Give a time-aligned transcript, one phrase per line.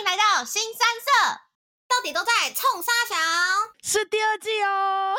[0.00, 1.40] 迎来到新三社，
[1.86, 3.14] 到底都在冲沙小？
[3.82, 5.14] 是第二季哦！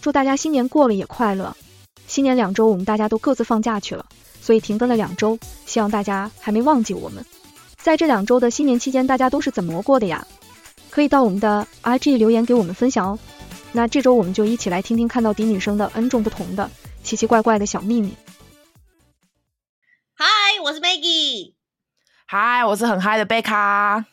[0.00, 1.56] 祝大家新年过了也快乐。
[2.06, 4.06] 新年两周我们大家都各自放假去了，
[4.40, 5.36] 所以停更了两周。
[5.66, 7.26] 希望大家还没忘记我们。
[7.76, 10.24] 在这两周的新年期间，大家都是怎么过的呀？
[10.90, 13.18] 可以到我们的 IG 留言给我们分享哦。
[13.72, 16.70] 那这周我们就一起来听听看到底女生的 N 种不同的
[17.02, 18.14] 奇奇怪怪的小秘密。
[20.64, 21.52] 嗨，我是 Maggie。
[22.24, 24.06] 嗨，我是很嗨的贝卡。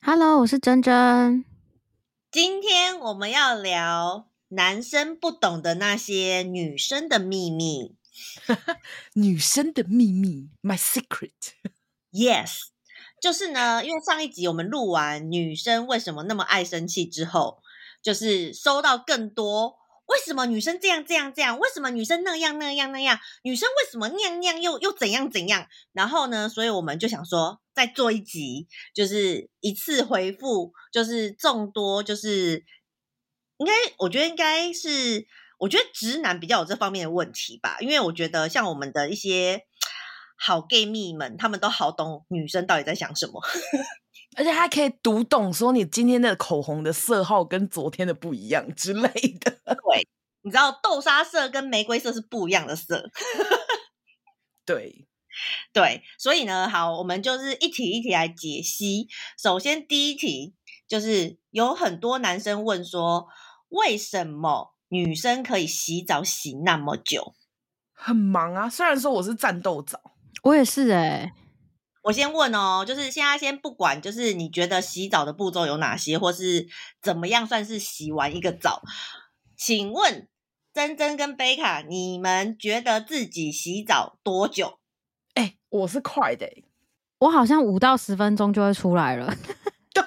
[0.00, 1.44] Hello，我是珍珍。
[2.32, 7.96] 今天我们要聊男生不懂的那些女生的秘密。
[9.12, 11.32] 女生的秘密，My secret。
[12.10, 12.68] Yes，
[13.20, 17.62] 就是呢，因为上一集我们录完女生为什么那么爱生气之后，
[18.00, 19.76] 就是收到更多。
[20.06, 21.58] 为什么女生这样这样这样？
[21.58, 23.18] 为什么女生那样那样那样？
[23.42, 25.66] 女生为什么那样那样又又怎样怎样？
[25.92, 32.64] 然后呢，所以我们就想说，再做一集，就是一次回复，就是众多，就是
[33.56, 35.26] 应该，我觉得应该是，
[35.58, 39.62] 我觉得直男比较有这方面的问题吧，因为我觉得像我们的一些
[40.36, 43.42] 好 gay 蜜们，他们都好懂女生到底在想什么。
[44.36, 49.08] 而且还可以读懂，说你今天的口红的色号跟昨天的不一样之类
[49.40, 49.53] 的。
[49.64, 50.08] 对，
[50.42, 53.10] 你知道豆沙色跟玫瑰色是不一样的色。
[54.66, 55.06] 对，
[55.72, 59.08] 对，所以呢，好，我们就是一题一题来解析。
[59.38, 60.54] 首先，第一题
[60.86, 63.26] 就是有很多男生问说，
[63.68, 67.34] 为什么女生可以洗澡洗那么久？
[67.92, 69.98] 很忙啊，虽然说我是战斗澡，
[70.42, 71.32] 我也是哎、欸。
[72.02, 76.66] 我先问哦，就是现在先不管，就是你觉得洗澡的步骤有哪些，或是
[77.00, 78.82] 怎么样算是洗完一个澡？
[79.66, 80.28] 请问
[80.74, 84.78] 珍珍跟贝卡，你们觉得自己洗澡多久？
[85.32, 86.64] 哎、欸，我是快的、欸，
[87.20, 89.34] 我好像五到十分钟就会出来了。
[89.94, 90.02] 对，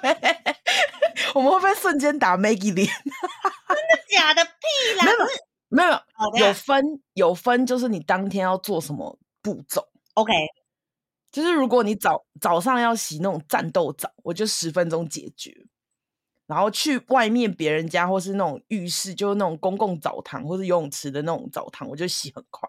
[1.34, 2.86] 我们会不会瞬间打 Maggie 脸？
[2.86, 4.44] 真的假的？
[4.44, 5.04] 屁啦！
[5.04, 5.18] 没有，
[5.70, 6.84] 没有，哦、有分
[7.14, 10.32] 有分，就是你当天要做什么步骤？OK。
[11.32, 15.52] 就是如果你早早上要洗那种战斗澡，我就十分钟解决。
[16.48, 22.68] 然后去外面别人家或是那种浴室，就是那种公共澡堂或是游泳池的那种澡堂，我就洗很快。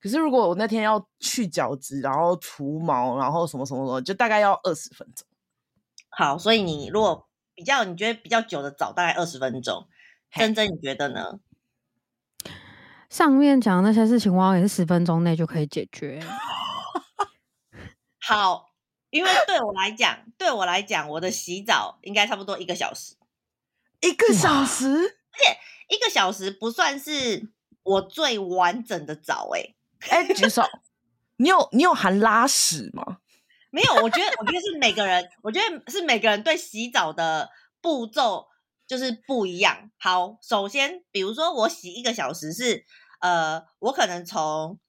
[0.00, 5.26] 可是如果我那天要去角质，然后除毛，然后什么什么什么，就大概要二十分钟。
[6.10, 9.88] 好，所以你如果比较你觉得比较久的澡，大概二十分钟。
[10.30, 11.40] 珍珍，你觉得呢？
[13.08, 16.20] 上面讲的那些事情，往往也是十分钟内就可以解决。
[18.20, 18.73] 好，
[19.14, 23.14] 因为对我来讲，对我来讲，我的洗澡应该差不多一个小时，
[24.00, 27.52] 一个小时，而且一个小时不算是
[27.84, 29.76] 我最完整的澡，欸，
[30.10, 30.64] 哎，哎，举手，
[31.36, 33.18] 你有你有含拉屎吗？
[33.70, 37.50] 没有，我觉得我觉得是每个人，我觉得是每个人对洗澡的
[37.80, 38.48] 步骤
[38.88, 39.92] 就是不一样。
[39.96, 42.84] 好，首先，比如说我洗一个小时是，
[43.20, 44.80] 呃，我可能从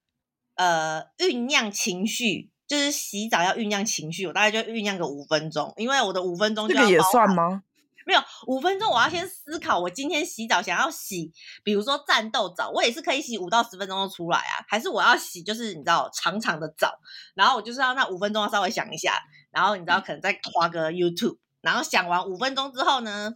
[0.56, 2.50] 呃酝酿情绪。
[2.68, 6.82] 就是洗澡要酝酿情绪，我大概就酝酿个五分钟，因为我的五分钟就要。
[6.82, 7.64] 这个也算吗？
[8.08, 11.32] 没有五分钟，我要先思考我今天洗澡想要洗，
[11.64, 14.64] 比如说战斗澡，我也是可以洗五到十分钟就出来啊。
[14.68, 17.00] 还是我要洗，就是你知道长长的澡，
[17.34, 19.20] 然后我就是要那五分钟要稍微想一下，
[19.52, 23.34] 然后你知道可能再花个 YouTube，然后想完五分钟之后呢，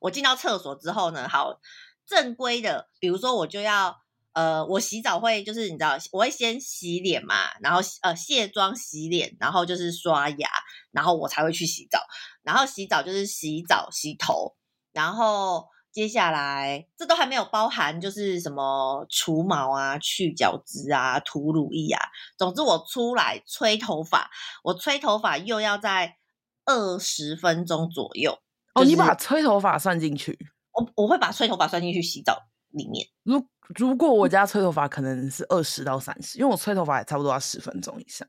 [0.00, 1.60] 我进到厕所之后呢，好
[2.06, 4.05] 正规的，比如说我就要。
[4.36, 10.48] 呃，我洗澡会就是你知道，我会先洗脸嘛，然后呃卸妆洗脸，然后就是刷牙，
[10.92, 11.98] 然后我才会去洗澡。
[12.42, 14.54] 然后洗澡就是洗澡洗头，
[14.92, 22.02] 然后接下来这都还没有包含就是什么除毛啊、去角质啊、涂乳液啊。
[22.36, 24.30] 总之我出来吹头发，
[24.62, 26.18] 我吹头发又要在
[26.66, 28.38] 二十分钟左右。
[28.74, 30.38] 哦，你把吹头发算进去？
[30.72, 33.08] 我我会把吹头发算进去洗澡里面。
[33.22, 33.40] 如
[33.74, 38.26] 如果我家吹头发可能是二十到三十，因为我吹头发也差不多要十分钟以上。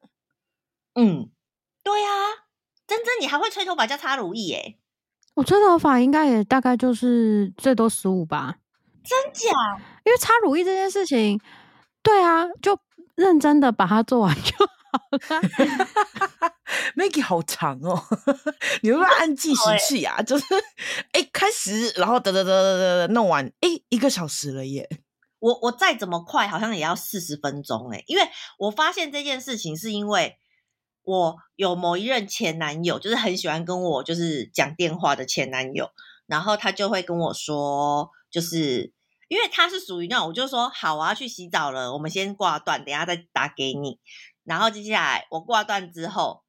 [0.96, 1.30] 嗯，
[1.84, 2.50] 对呀、啊，
[2.88, 4.80] 珍珍，你还会吹头发加擦乳液耶？
[5.36, 8.56] 我吹头发应该也大概就是最多十五吧。
[9.04, 9.52] 真假？
[10.04, 11.40] 因为擦乳液这件事情，
[12.02, 12.78] 对啊，就
[13.16, 14.66] 认真的把它做完就好
[15.12, 15.20] 了。
[16.98, 18.02] Maggie 好长哦，
[18.82, 20.20] 你会不会按计时器啊？
[20.26, 20.46] 就是
[21.12, 24.90] 哎，开始，然后得得得得得弄完，哎，一个小时了耶。
[25.40, 28.24] 我我再怎么快，好像也要四十分钟哎，因为
[28.58, 30.38] 我发现这件事情是因为
[31.04, 35.90] 我有某一任前男友，就是很喜欢跟我就是讲电话的前男友，
[36.26, 38.94] 然后他就会跟我说，就是
[39.28, 44.00] 因为他是属于那种，我就说好，我要去洗澡了，我们先挂断，等下再打给你。
[44.44, 46.47] 然后接下来我挂断之后。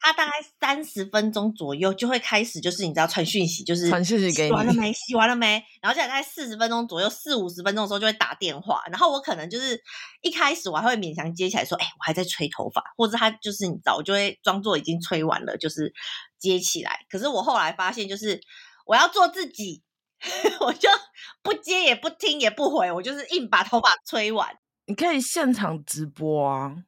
[0.00, 4.92] 他大概三十分钟左右就会开始，就是你知道传讯息，就是传讯息给你，洗完了 没？
[4.92, 5.62] 洗完了没？
[5.82, 8.82] 然后接下来大概四十分钟左右，四五十分钟的时候就会打电话。
[8.90, 9.80] 然后我可能就是
[10.22, 15.92] 一开始我还会勉强接起来，说：“哎、欸，我还在吹头发。”或者他就是你知道，我就会装作已经吹完了，就是
[16.38, 17.00] 接起来。
[17.10, 18.40] 可是我后来发现，就是
[18.86, 19.82] 我要做自己，
[20.60, 20.88] 我就
[21.42, 24.48] 不接也不听也不回，我就是硬把头发吹完。
[24.86, 26.84] 你可以现场直播啊。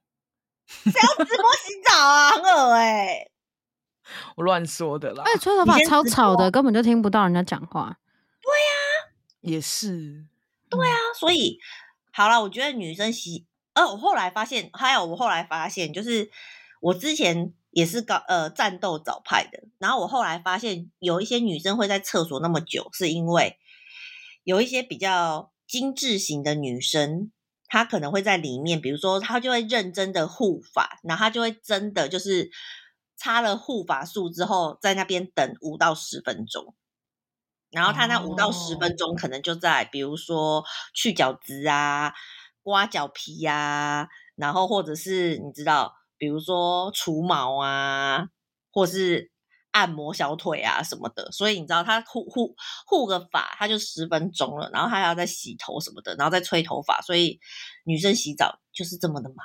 [0.84, 2.30] 谁要直播洗澡啊？
[2.32, 3.30] 很恶哎、欸！
[4.36, 5.22] 我乱说的啦。
[5.24, 7.98] 哎，吹头发超吵的，根本就听不到人家讲话。
[8.40, 10.26] 对呀、啊，也是。
[10.68, 11.58] 对啊，所以
[12.12, 13.46] 好了，我觉得女生洗……
[13.74, 16.30] 呃，我后来发现，还有我后来发现，就是
[16.80, 23.58] 我之前也是搞呃战斗早派的，然后我后来发现有一些女生会在厕所那么久，是因为
[24.42, 27.30] 有一些比较精致型的女生。
[27.70, 32.50] 他可能会在里面，比如说，他就会认真的护发，然后他就会真的就是
[33.16, 36.74] 擦了护发素之后，在那边等五到十分钟，
[37.70, 40.64] 然后他那五到十分钟可能就在，比如说
[40.94, 42.12] 去角质啊、
[42.62, 48.26] 刮脚皮呀、啊，然后或者是你知道，比如说除毛啊，
[48.72, 49.30] 或是。
[49.72, 52.54] 按摩小腿啊什么的，所以你知道他护护
[52.86, 57.38] 护个发，他就十分钟了，然后他还要再洗头什么的，然后再吹头发，所以
[57.84, 59.38] 女生洗澡就是这么的忙，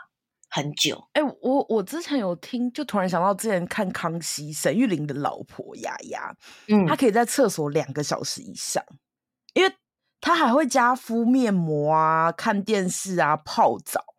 [0.49, 1.07] 很久。
[1.13, 6.35] 哎、欸，我我之前有听，就突然想到之前看康熙，沈玉琳的老婆雅雅，
[6.67, 8.83] 嗯，她可以在厕所两个小时以上，
[9.53, 9.71] 因为
[10.19, 14.15] 她还会加敷面膜啊、看电视啊、泡澡。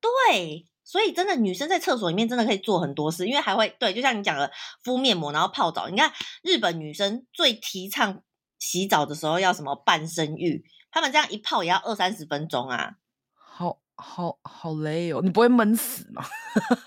[0.00, 0.66] 对。
[0.90, 4.50] 所以真的，女生在厕所里面真的可以做很多事，因为还会对，就像你讲的
[4.82, 5.88] 敷面膜，然后泡澡。
[5.88, 8.20] 你看日本女生最提倡
[8.58, 12.94] 洗澡的时候要什么半身浴，他们这样一泡也要二三十分钟啊，
[13.36, 16.24] 好好好累哦，你不会闷死吗？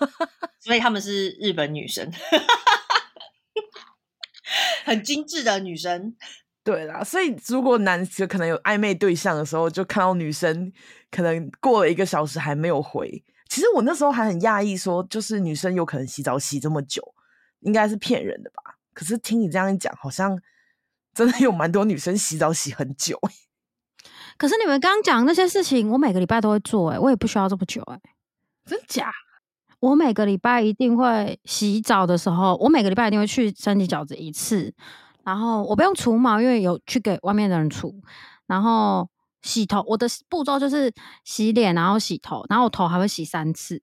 [0.60, 2.12] 所以他们是日本女生，
[4.84, 6.14] 很精致的女生。
[6.62, 10.70] 对啦，所以如果男生可能有暧昧对象的时候，就看到女生
[11.10, 13.24] 可能过了一个小时还没有回。
[13.54, 17.00] 其实我那时候还很讶异，说就是女生有可能洗澡洗这么久，
[17.60, 18.74] 应该是骗人的吧？
[18.92, 20.36] 可是听你这样一讲，好像
[21.14, 23.16] 真的有蛮多女生洗澡洗很久。
[24.36, 28.00] 可是你们刚刚讲那些事情，我每个礼拜都会做，哎，我也不需要这么久，哎，
[28.66, 29.12] 真假？
[29.78, 34.74] 我每个礼拜一定会洗澡的时候，我每个礼拜一定会去升级饺子一次，
[35.22, 38.02] 然后我不用除毛，因为有去给外面的人除，
[38.48, 39.08] 然后。
[39.44, 40.92] 洗头，我的步骤就是
[41.22, 43.80] 洗脸，然后洗头，然后我头还会洗三次。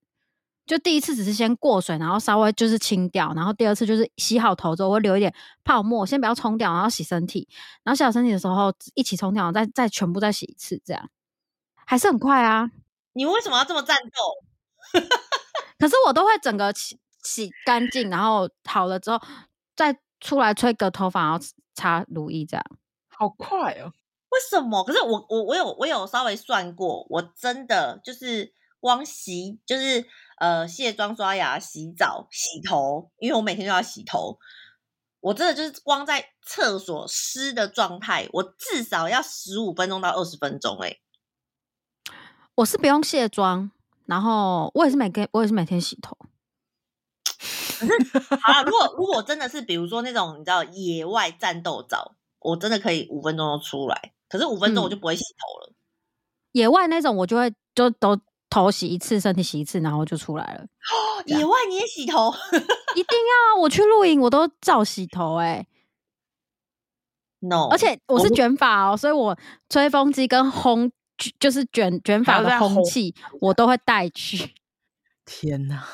[0.66, 7.48] 就第一次只是先过水，然后稍微就是清掉，然后第二次就是洗好头之后，我会留一点泡沫，先不要冲掉，然后洗身体，
[7.84, 11.10] 然后洗好身体的时候一起冲掉，再再全部再洗一次，这样
[11.86, 12.72] 还是很快啊。
[13.14, 15.00] 你为什么要这么战斗？
[15.78, 19.22] 可是我都会整个洗洗干净，然后好了之后
[19.76, 22.66] 再出来吹个头发，然后擦乳液，这样
[23.10, 23.92] 好快哦。
[24.32, 24.84] 为什么？
[24.84, 30.06] 可是我我我有我有稍微算过，我真的就是光洗就是
[30.40, 34.40] 呃卸妆、刷牙、洗澡、洗头，因为我每天都要洗头。
[35.20, 40.78] 我真的就是光在厕所湿的状态，我至少要十五分钟到二十分钟。
[40.80, 40.98] 哎，
[42.56, 43.70] 我是不用卸妆，
[44.06, 46.18] 然后我也是每天我也是每天洗头。
[47.78, 54.14] 可是好啦，如果如果真的是比如说那种你知道野外战斗澡，我真的可以五分钟就出来。
[54.32, 55.74] 可是五分钟我就不会洗头了。
[55.74, 55.76] 嗯、
[56.54, 58.18] 野外那种我就会就都
[58.50, 60.62] 头洗一次，身体洗一次，然后就出来了。
[60.62, 62.34] 哦，野外你也洗头？
[62.96, 63.60] 一定要啊！
[63.60, 65.68] 我去露营我都照洗头哎、欸。
[67.42, 70.90] No，而且我是卷发哦，所以我吹风机跟烘
[71.38, 74.56] 就是卷卷发的烘器我都会带去。
[75.26, 75.86] 天哪！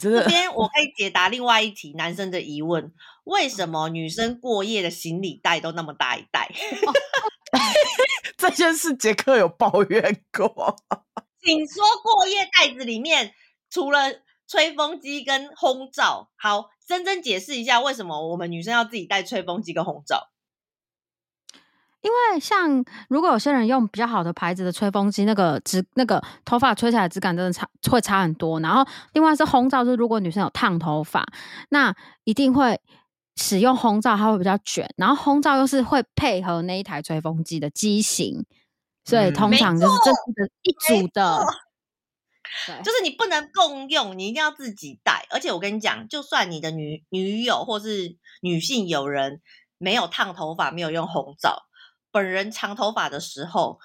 [0.00, 2.92] 这边我可以解答另外一题男生的疑问：
[3.24, 6.50] 为什么女生过夜的行李袋都那么大一袋？
[6.86, 6.92] 哦
[8.36, 10.76] 这件事杰克有抱怨过。
[11.42, 13.32] 请说，过夜袋子里面
[13.70, 14.00] 除了
[14.46, 20.30] 吹风机跟烘罩，好，真真解释一下为什么我们女生要自己带吹风机跟烘罩？
[22.00, 28.60] 因为像如果有些人用比较好的牌子的吹风机，那个质那个头发吹起来质感真的差会差很多。
[28.60, 31.26] 然后另外是烘罩，就是如果女生有烫头发，
[31.70, 31.94] 那
[32.24, 32.80] 一定会。
[33.36, 38.44] 使用烘罩，它会比较卷，然后烘罩又是会配合那一台吹风机的机型，
[39.04, 41.44] 所以通常就是这是一组的。
[42.66, 45.26] 对，就是你不能共用，你一定要自己带。
[45.30, 49.40] 而且我跟你讲，就算你的女女友或是女性友人
[49.78, 51.64] 没有烫头发，没有用烘罩，
[52.12, 53.80] 本人长头发的时候，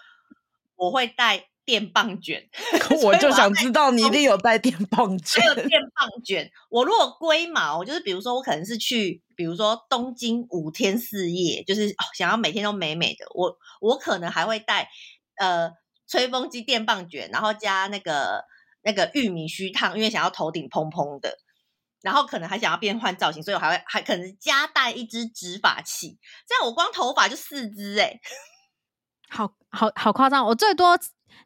[0.75, 2.49] 我会带电棒卷，
[3.05, 5.39] 我就想知道你一定有带电棒 卷。
[5.39, 14.89] 还有电棒卷，我如果龟毛，就是比如说我可能是去，比如说东京五天四夜，就是、哦、想要每天都美美的，我我可能还会带
[15.38, 15.69] 呃
[16.07, 18.43] 吹风机、电棒卷，然后加那个
[18.81, 21.38] 那个玉米须烫，因为想要头顶蓬蓬的。
[22.01, 28.21] 然后可能还想要变换造型，所以我还会还可能加带一支直发器，这样我光头发就四支哎、欸，
[29.29, 30.45] 好好好夸张！
[30.45, 30.97] 我最多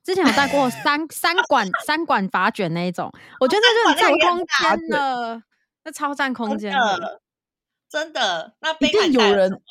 [0.01, 5.43] 之前有带过三三管三管发卷那一种，我觉得那就很占空间了，
[5.83, 7.21] 那超占空间的，
[7.89, 8.55] 真的。
[8.59, 9.61] 那一定有人，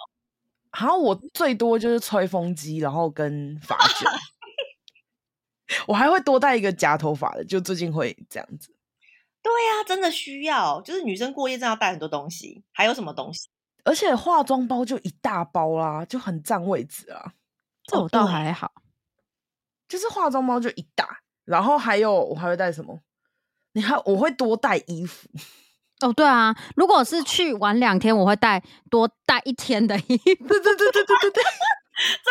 [0.71, 4.11] 好，我最多就是吹风机，然后跟发卷，
[5.89, 8.75] 我还会多带一个夹头发的，就最近会这样子。
[9.43, 13.49] 对呀、啊，真的需要，就是女生过夜真的要带很多东西，还有什么东西？
[13.85, 17.33] 而且化妆包就一大包啦，就很占位置啊。
[17.85, 18.71] 这我倒还好，
[19.93, 22.99] 就是化妆包就一大，然后还有我还会带什么？
[23.75, 25.29] 你还我会多带衣服。
[26.01, 30.49] 哦，对啊，如果是去玩两天，我会带多带一天的衣服。
[30.49, 31.43] 对对对对对对对。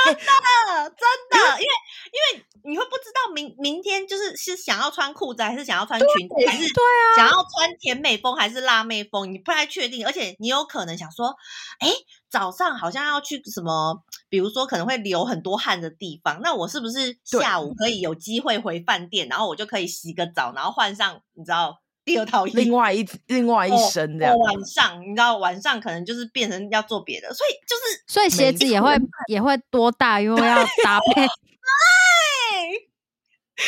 [0.05, 1.73] 真的，欸、真的，因为
[2.11, 10.05] 因为你会不知道明明天就是是想要穿裤子还是想要穿裙子，还是对啊，想要穿甜美风还是辣妹风，你不太确定。
[10.05, 11.33] 而且你有可能想说，
[11.79, 11.89] 哎，
[12.29, 21.79] 早上好像要去什么，比如说可能会流很多汗的地方，那我是不是下午可以有机会回饭店，然后我就可以洗个澡，然后换上你知道
[22.13, 24.33] 第二套衣服，另外一另外一身这样。
[24.33, 28.95] 哦哦，晚上你知道晚上可能就是变成要做别的，所以就是所以鞋子也会
[29.27, 31.27] 也会多大，因为要搭配。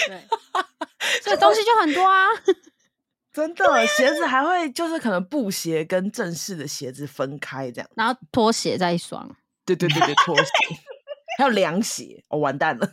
[0.08, 0.24] 对，
[1.22, 2.28] 所以东西就很多啊，
[3.32, 9.30] 真的，鞋子还会就是可能布鞋跟正式的鞋子分开这样，然后拖鞋再一双，
[9.66, 10.52] 对对对对，拖鞋，
[11.38, 12.90] 还有凉鞋，哦，完蛋了。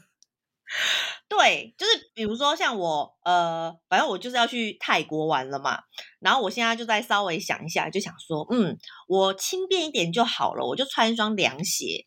[1.29, 5.81] 对，就是比如说像我，呃，反正我就是要去泰国玩了嘛，
[6.21, 8.77] 然后我现在就在稍微想一下，就想说，嗯，
[9.09, 12.07] 我轻便一点就好了，我就穿一双凉鞋。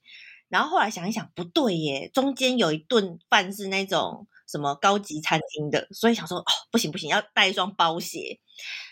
[0.50, 4.28] 然后后来想一想，不对耶，中间有一顿饭是那种。
[4.46, 8.40] 什么高级餐厅的，所以想说哦，不行不行，要带一双包鞋，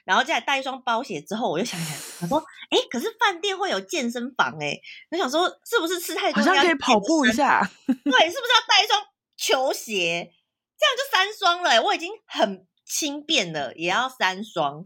[0.05, 2.39] 然后再带一双包鞋之后，我就想起来，我说，
[2.71, 4.79] 哎，可是饭店会有健身房哎，
[5.11, 8.99] 我想说是不是吃太多，好像可以跑步一下，对，是不是要带一双
[9.41, 10.31] 球鞋？
[10.77, 14.85] 这样就三双了，我已经很轻便了，也要三双。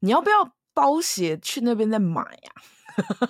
[0.00, 2.62] 你要不要包鞋去那边再买呀、啊？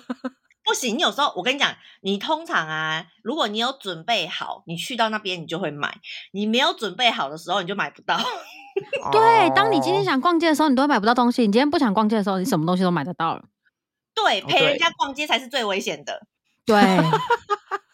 [0.63, 5.89] 不行，你有时候我跟你讲，你通常啊，如果你有准备好，你去到那边你就会买；
[6.31, 8.17] 你没有准备好的时候，你就买不到。
[9.11, 13.43] 对，当你今天想逛街的时候，你都会买不到东西；你今天不想逛街的时候，你什么东西都买得到了。
[14.13, 16.27] 对，陪人家逛街才是最危险的。
[16.65, 16.75] 对，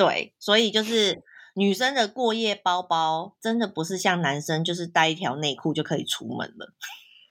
[0.00, 6.72] 对，所以就是女生的过夜包包，真的不是像男生，就是带一条内裤就可以出门了。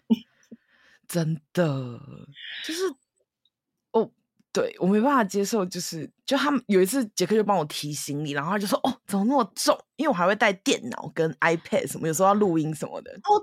[1.07, 1.99] 真的，
[2.63, 2.83] 就是
[3.91, 4.11] 哦。
[4.51, 13.11] 对，我没办法接受，就是就他们有一次杰克就帮我提行李，然后他就说：“哦，怎么那么重？”因为我还会带电脑跟 iPad 什么，有时候要录音什么的。
[13.11, 13.39] 哦，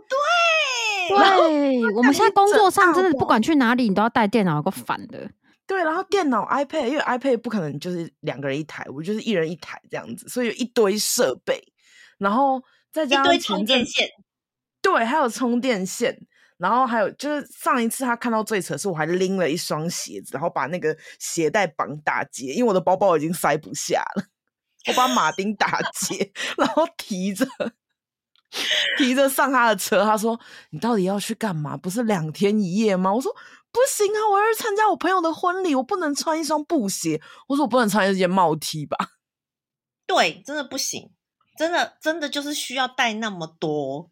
[1.09, 5.31] 对，对，我们现在工作上真的不管去哪里，你都要带电脑，有个烦的。
[5.67, 11.61] 对，然后电脑 iPad，因为 iPad 不可能就是两个人一台，我就是一人一台这样子，所以有一堆设备，
[12.19, 14.09] 然后再加上一堆充电线，
[14.81, 16.27] 对，还有充电线。
[16.59, 24.25] 然后还有就是上一次他看到最扯是我还拎了一双鞋子，然后把那个鞋带绑打结，因为我的包包已经塞不下了，
[24.89, 27.47] 我把马丁打结，然后提着
[28.97, 30.03] 提着上他的车。
[30.03, 30.41] 他说
[30.73, 31.77] ：“你到底要去干嘛？
[31.77, 33.31] 不是两天一夜吗？”我说
[33.77, 38.97] ：“不行啊，我要去参加我朋友的婚礼，我不能穿一双布鞋。”我说：“我不能穿一件帽 T 吧？”
[40.09, 41.11] 对，真的不行，
[41.59, 44.11] 真的真的就是需要带那么多。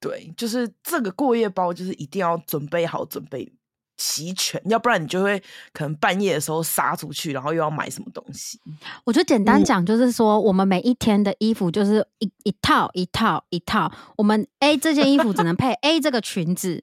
[0.00, 3.54] 对，就是这个过夜包，就是一定要准备好，准备
[3.96, 5.40] 齐全，要不然你就会
[5.72, 8.58] 可能半夜的时候杀出去，然后又要买什么东西。
[9.04, 13.92] 我就简单讲，就是说我们每一天的衣服就是一一套一套一套。
[14.16, 16.82] 我们 A 这件衣服只能配 A 这个裙子，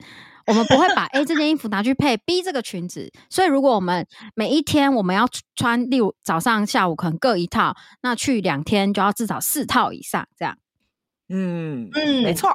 [0.49, 3.11] 我们不会把 A 这件衣服拿去配 B 这个裙子。
[3.29, 10.57] 所以如果我们每一天我们要穿，例如早上下午可能各一套，那去两天就要至少四套以上这样。
[11.29, 12.49] 嗯嗯，没错。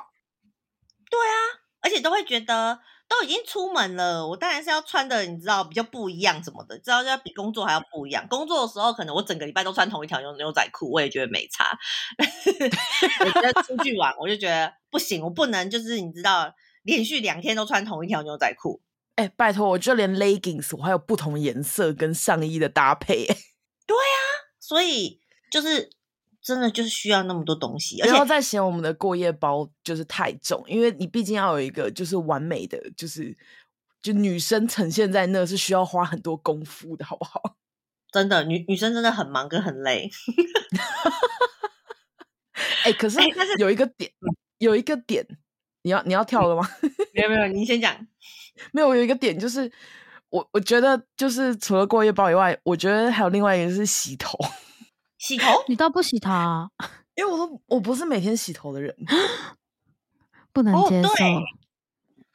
[1.09, 1.39] 对啊，
[1.83, 8.27] 而且都会觉得都已经出门了，我当然是要穿的，你知道比较不一样什么的，知道要比工作还要不一样。
[8.29, 11.79] 工作的时候可能我整个礼拜都穿同一条牛牛仔裤，我也觉得没差。
[13.25, 16.53] 我觉得出去玩，我就觉得不行，我不能就是你知道
[16.85, 18.81] 连续两天都穿同一条牛仔裤。
[19.17, 23.27] 哎、欸，拜托，我就连 leggings 我还有不同颜色跟上衣的搭配。
[23.85, 25.91] 对啊，所以就是。
[26.45, 33.35] 真的就是需要那么多东西，不要再嫌我们的过夜包就是太重，因为你毕竟要有一个就是完美的，就是
[34.03, 37.57] 就女生呈现在那是需要花很多功夫的，好不好？
[38.13, 40.11] 真的，女女生真的很忙跟很累。
[42.85, 43.19] 哎、欸，可是
[43.57, 45.27] 有一个点，欸、有一个点，
[45.85, 46.67] 你要你要跳了吗？
[47.15, 47.95] 没有没有，你先讲。
[48.73, 49.71] 没有，我有一个点就是，
[50.31, 54.39] 我我觉得就是除了过夜包以外，我觉得还有另外一个是洗头。
[55.19, 55.47] 洗头？
[55.69, 56.71] 你倒不洗头啊？
[57.15, 58.95] 因为我说我不是每天洗头的人，
[60.53, 61.09] 不能接受。
[61.09, 61.43] 哦、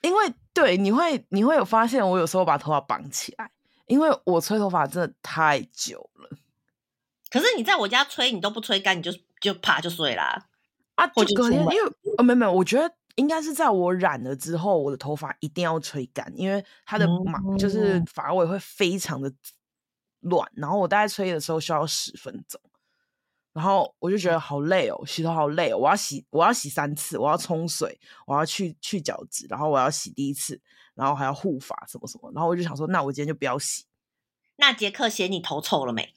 [0.02, 3.50] 因为对，你会你会有发现，我有时候把头发绑起来，
[3.88, 6.30] 因为我吹头发真的太久了。
[7.32, 10.46] 可是你在我家吹，你都不吹干，你就就啪就睡啦。
[10.96, 19.30] 啊，就隔天，因为呃，没有没有，我觉得应该是在我染了之后，我的头发一定要吹干，因为它的毛、嗯、就是发尾会非常的
[20.22, 22.60] 乱，然后我大概吹的时候需要十分钟。
[23.52, 25.78] 然后我就觉得好累哦，洗头好累哦。
[25.78, 30.62] 我要洗，我要洗三次，我要冲水，我要去去角质，然后我要洗第一次，
[30.94, 32.32] 然后还要护发什么什么。
[32.34, 33.86] 然后我就想说，那我今天就不要洗。
[34.56, 36.14] 那杰克嫌你头臭了没？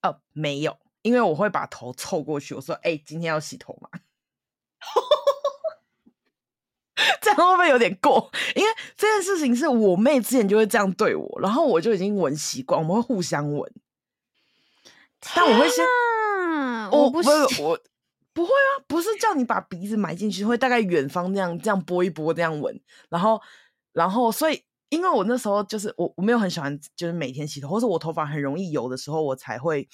[0.00, 2.54] 呃，没有，因为我会把头凑过去。
[2.54, 3.90] 我说，哎，今天要洗头吗？
[7.20, 8.30] 这样会不会有点过？
[8.54, 13.72] 因为这件事情是我妹之前就会这样对我，然后我就已经闻习惯，我们会互相闻。
[15.34, 15.84] 但我会先。
[16.90, 17.28] 我不是
[17.60, 17.78] 我
[18.32, 23.38] 不会啊，不是叫你把鼻子埋进去，会大概远方那样这样拨一拨这样闻，然后
[23.92, 29.86] 然后所以因为我那时候就是我我没有很喜欢就是每天洗头，或者我头发很容易油的时候我才会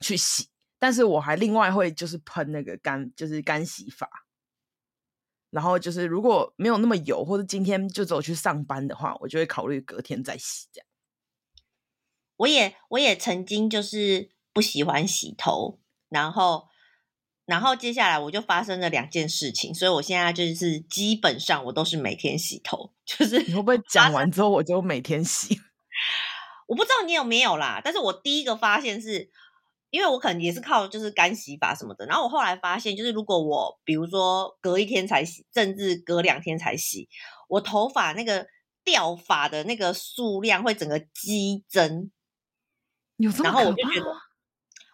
[0.00, 4.08] 去洗，但是我还另外会就是喷那个干就是干洗发，
[5.56, 10.86] 然后就是如果没有那么油，或者今天就走去上班的话，我就会考虑隔天再洗这样。
[12.36, 15.80] 我也我也曾经就是不喜欢洗头。
[16.10, 16.68] 然后，
[17.46, 22.92] 然后接下来我就发生了两件事情，所以我现在就是基本上我都是每天洗头。
[23.06, 25.58] 就是 你会不会讲完之后我就每天洗？
[26.66, 29.30] 我不知道你有没有啦，但是我第一个发现是，
[29.90, 32.06] 因为我可能也是靠就是干洗法什么的。
[32.06, 37.08] 然后我后来发现，就是如果我比如说隔一天才洗，甚至隔两天才洗，
[37.48, 38.46] 我头发那个
[38.84, 42.10] 掉发的那个数量会整个激增。
[43.16, 43.44] 有这么？
[43.44, 44.06] 然后我就觉得。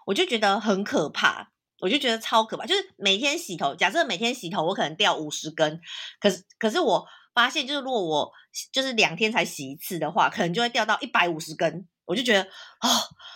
[0.05, 2.67] 我就觉得很可怕，我就觉得超可怕。
[2.67, 5.81] 就是每天洗头，假设每天洗头，我可能掉五十根，
[6.19, 8.33] 可是可是我发现，就是如果我
[8.73, 11.87] 就是两天才洗一次的话，可能就会掉到一百五十根。
[12.05, 12.89] 我就觉得哦，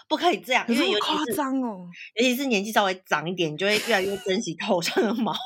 [0.08, 5.34] 不可以这样，因为有夸张哦，尤其是年纪稍微长一点，你就会越来越珍惜头上的毛。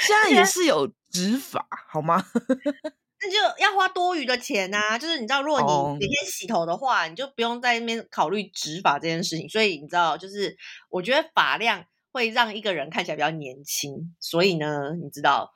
[0.00, 2.24] 现在也是有植发，好吗？
[3.20, 4.96] 那就要花多余的钱啊！
[4.96, 5.66] 就是你知道，如果你
[5.98, 7.10] 每天洗头的话，oh.
[7.10, 9.48] 你就不用在那边考虑植发这件事情。
[9.48, 10.56] 所以你知道，就是
[10.88, 14.14] 我觉得发量会让一个人看起来比较年轻。
[14.20, 15.50] 所以呢，你知道，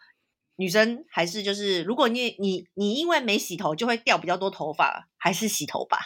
[0.57, 5.99] 女生还是就是，如果你你你因为没洗头就会掉比较多头发，还是洗头吧。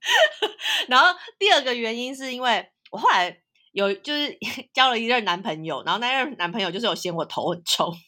[0.88, 4.38] 然后第二个原因是因为我后来有就是
[4.72, 7.92] 交了一任男朋友，然后那任男朋友就是有嫌我头很臭。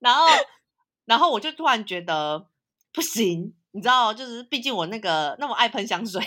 [0.00, 0.26] 然后，
[1.04, 2.48] 然后我就突然觉得
[2.92, 6.22] 不行，你知道，就是毕竟我那个那么爱喷香水，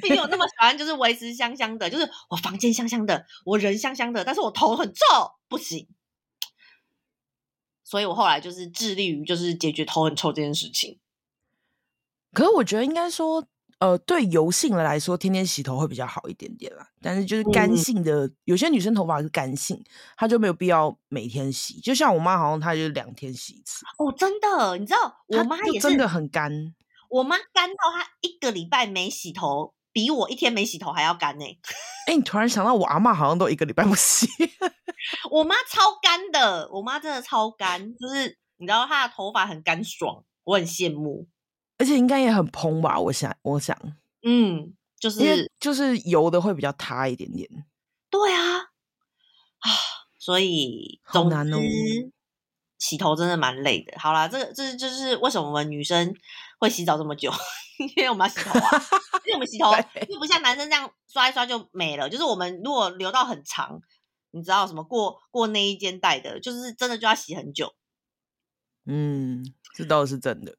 [0.00, 5.88] 毕竟我那么喜欢就是维持香香的，就是我房间香香的，我人香香的，但是我头很臭，不行。
[7.84, 10.98] 所以我后来就是致力于就是解决头很臭这件事情。
[12.32, 13.46] 可是我觉得应该说。
[13.78, 16.88] 呃，对油性的来说，天天洗头会比较好一点点啦。
[17.02, 19.84] 但是就是干性的，嗯、有些女生头发是干性，
[20.16, 21.78] 她就没有必要每天洗。
[21.80, 23.84] 就像我妈，好像她就是两天洗一次。
[23.98, 26.74] 哦，真的，你知道我妈也是真的很干。
[27.16, 31.44] 我妈干到她一个礼拜没洗头，比我一天没洗头还要干呢。
[32.06, 34.26] 哎，你突然想到，我阿妈好像都一个礼拜不洗。
[35.30, 41.28] 我妈超干的，我妈真的超干，就是你知道她的头发很干爽，我很羡慕。
[41.78, 42.98] 而且应该也很蓬吧？
[42.98, 43.76] 我想，我想，
[44.22, 47.48] 嗯，就是就是油的会比较塌一点点。
[48.10, 49.70] 对啊，啊，
[50.18, 51.58] 所以好难哦。
[52.78, 53.98] 洗头真的蛮累的。
[53.98, 56.14] 好啦，这个这就是为什么我们女生
[56.58, 57.32] 会洗澡这么久，
[57.96, 58.82] 因为我们要洗头啊。
[59.24, 59.72] 因为我们洗头
[60.08, 62.08] 又不像男生这样刷一刷就没了。
[62.08, 63.80] 就是我们如果留到很长，
[64.30, 67.74] 你知道什么过过那一肩带的，就是真的就要洗很久。
[68.84, 70.54] 嗯，这倒是真的。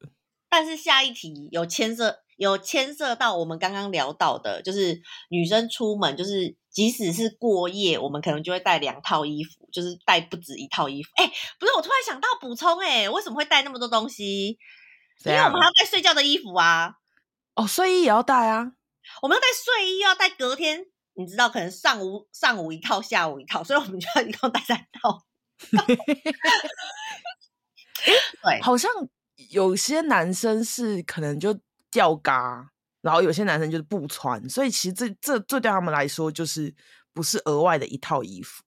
[0.50, 5.00] 但是下一题有牵涉有牵涉到我们刚刚聊到的，就是
[5.30, 11.10] 女生出门，就是即使是过夜，我们可能就会带两套衣服，就是带不止一套衣服。
[11.16, 11.26] 哎，
[11.58, 14.56] 不是，我突然想到补充，哎，为什么会带那么多东西？
[15.24, 16.94] 因为我们还要带睡觉的衣服啊。
[17.56, 18.74] 哦，睡衣也要带啊。
[19.22, 25.24] 我们要带睡衣，要带隔天，你知道，可能上午上午一套，下午一套，所以我们就要一共带三套。
[28.44, 28.88] 对，好像
[29.50, 31.58] 有些男生是可能就
[31.90, 36.74] 吊嘎，然后有些男生就是不穿，所以其实这这这对他们来说就是
[37.12, 38.62] 不是额外的一套衣服。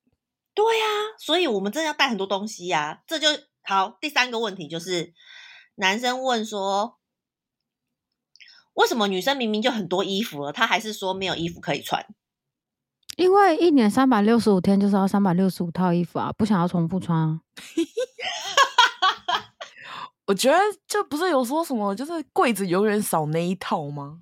[0.54, 3.00] 对呀、啊，所以我们真的要带很多东西呀、啊。
[3.08, 3.28] 这就
[3.64, 3.98] 好。
[4.02, 5.14] 第三个问题就是，
[5.76, 7.00] 男生问说，
[8.74, 12.06] 为什么女生明明就很多衣服了，她还是说没有衣服可以穿？
[13.18, 17.42] 因为一年三百六十五天就是要三百六十五套衣服啊，不想要重复穿啊。
[20.32, 24.22] 我觉得这不是有说什么，就是柜子永远少那一套吗？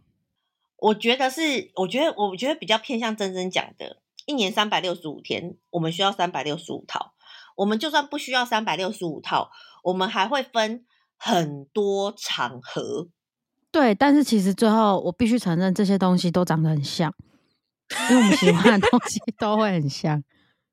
[0.78, 3.98] 我觉得是，我觉得我觉得比较偏向珍珍讲的。
[4.26, 7.14] 一年三百六十五天，我们需要三百六十五套。
[7.58, 9.52] 我们就算不需要三百六十五套，
[9.84, 10.84] 我们还会分
[11.16, 13.10] 很多场合。
[13.70, 17.14] 对，但是其实最后我必须承认，这些东西都长得很像，
[18.10, 20.24] 因为我们喜欢的东西都会很像。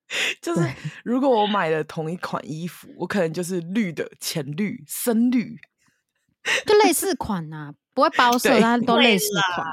[0.40, 0.68] 就是
[1.04, 5.56] 如果我买了同一款衣服，我可能就是绿的、浅绿、深绿，
[6.66, 9.66] 就类似款呐、啊，不会包色，但都类似款。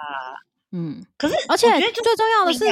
[0.71, 2.65] 嗯，可是而且最重要的是。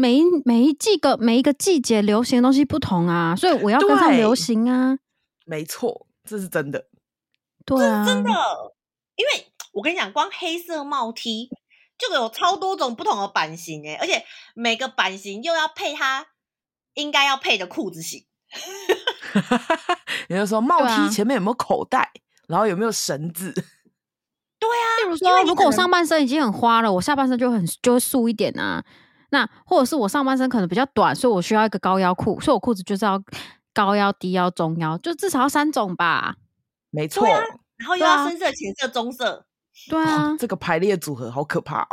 [0.00, 4.96] 每一每一季个每一个季节流行的东西不同啊，所以我要跟上流行啊。
[5.44, 6.86] 没错，这是真的。
[7.66, 8.30] 对啊，真的。
[9.16, 11.50] 因为我跟你讲，光黑色帽 T
[11.98, 14.24] 就有超多种不同的版型诶，而且
[14.54, 16.28] 每个版型又要配它
[16.98, 18.24] 应该要配的裤子型。
[20.28, 22.12] 也就是说，帽 T 前面有没有口袋，啊、
[22.48, 23.52] 然后有没有绳子？
[24.58, 24.86] 对啊。
[25.02, 28.84] 例如说，如果我上半身已经很花了，我下半身就很就会素一点啊。
[29.30, 33.22] 那或者是我上半身可能比较短，所以我需要一个高腰裤，所以我裤子就是要
[33.74, 36.36] 高腰、低腰、中腰，就至少要三种吧。
[36.90, 37.40] 没错，啊、
[37.76, 39.46] 然后又要深色、浅、啊、色、棕色。
[39.90, 41.88] 对啊，这个排列组合好可怕、哦。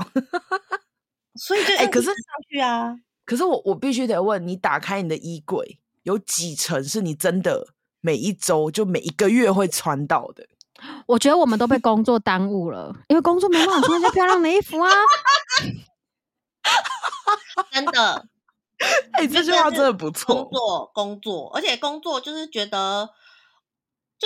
[1.35, 2.15] 所以就哎，可是上
[2.49, 7.67] 去啊，可是我我必须得问你，打开你的衣柜，有几层是你真的
[8.01, 10.45] 每一周就每一个月会穿到的？
[11.07, 14.91] 我觉得我们都被工作耽误了，因为工作没办法穿一些漂亮的衣服啊。
[17.71, 18.27] 真的，
[19.13, 20.43] 哎、欸，这句话真的不错。
[20.43, 23.09] 工作，工作，而且工作就是觉得，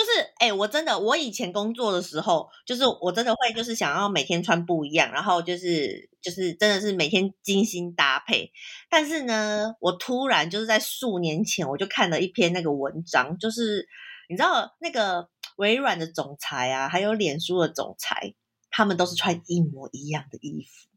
[0.00, 8.50] 就是哎、欸，我真的，我以前工作的时候，就是我真的会，就是想要每天穿不一样，然后就是就是真的是每天精心搭配。
[8.88, 13.86] 但是呢，我突然就是在数年前，我就看了一篇那个文章，就是
[14.30, 18.32] 你知道那个微软的总裁啊，还有脸书的总裁，
[18.70, 20.88] 他们都是穿一模一样的衣服。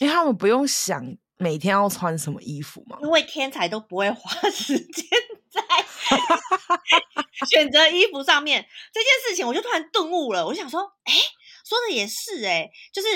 [0.00, 5.08] 因为他们不用想每天要穿什么衣服嘛，因为天才都不会花时间
[5.54, 5.62] 在
[7.50, 10.46] 选择衣服上面这件事情，我就突然顿悟了。
[10.46, 11.12] 我想说，哎，
[11.64, 13.08] 说的也是哎，就是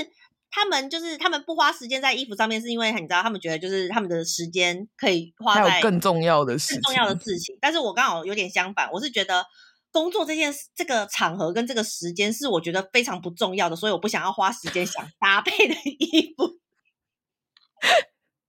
[0.50, 7.56] 他们就是他们不花时间在衣服上面，是因为你知道，他们觉得就是他们的时间可以花在更重要的事情，更重要的事情。
[7.60, 9.44] 但是我刚好有点相反，我是觉得
[9.90, 16.58] 工作这件事、这个场合跟这个时间是我觉得非常不重要的，所以我不想要花时间想搭配的衣服。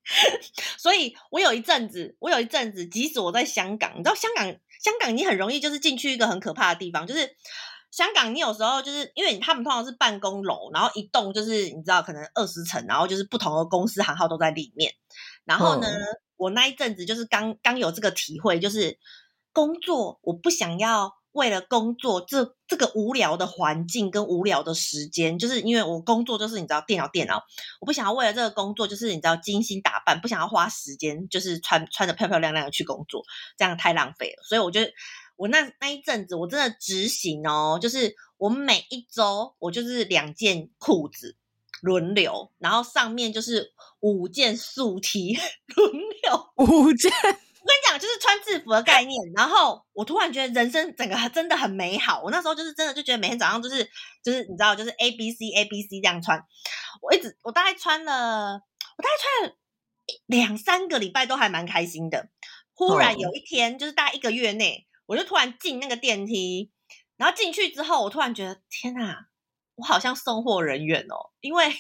[0.78, 4.46] 所以，我有一阵子，我有一阵子，即使我在香港，你知道，香港，
[4.82, 7.36] 香港你很容易就是进去一个很可怕的地方，就是
[7.92, 14.94] 香港，你有时候就是因为他们通常是办公楼，然后一栋就是你知道，可能二十层，然后就是不同的公司行号都在里面。
[15.46, 16.02] 然后呢，嗯、
[16.38, 18.98] 我那一阵子就是刚刚有这个体会，就是
[19.54, 21.19] 工作我不想要。
[21.32, 27.44] 为了工作，这这个无聊的环境跟无聊的时间，就是因为我工作就是你知道电脑电脑，
[27.80, 33.24] 我不想要为了这个工作就是你知道精心打扮，不想要花时间就是穿穿的漂漂亮亮的去工作，
[33.58, 34.44] 这样太浪费了。
[34.44, 34.92] 所以我觉得
[35.36, 41.36] 我那那一阵子我真的执行哦，就是我每一周我就是两件裤子
[41.82, 45.38] 轮流，然后上面就是五件素 T
[45.76, 45.92] 轮
[46.24, 47.12] 流五件。
[47.70, 49.22] 我跟你讲，就是穿制服的概念。
[49.36, 52.20] 然后我突然觉得人生整个真的很美好。
[52.24, 53.88] 我那时候就是真的就觉得每天早上就是
[54.24, 56.44] 就是你知道，就是 A B C A B C 这样穿。
[57.04, 58.54] 我一直我大概穿了，
[58.98, 59.56] 我大概穿了
[60.26, 62.30] 两三个礼拜都还蛮开心的。
[62.74, 66.72] 忽然有一天，就是大概一个月内，我就突然进那个电梯，
[67.18, 69.28] 然后进去之后，我突然觉得天哪，
[69.76, 71.72] 我好像送货人员哦，因为